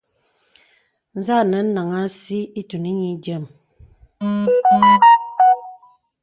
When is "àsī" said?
2.07-2.39